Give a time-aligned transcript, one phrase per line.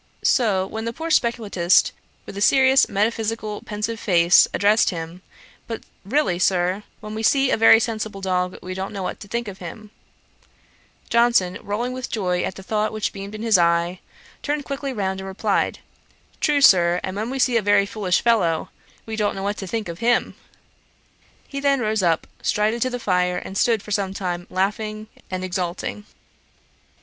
[0.23, 1.91] So, when the poor speculatist,
[2.25, 5.21] with a serious metaphysical pensive face, addressed him,
[5.67, 9.27] 'But really, Sir, when we see a very sensible dog, we don't know what to
[9.27, 9.91] think of him;'
[11.11, 13.99] Johnson, rolling with joy at the thought which beamed in his eye,
[14.41, 15.77] turned quickly round, and replied,
[16.39, 18.69] 'True, Sir: and when we see a very foolish fellow,
[19.05, 20.33] we don't know what to think of him.'
[21.47, 25.43] He then rose up, strided to the fire, and stood for some time laughing and
[25.43, 26.05] exulting.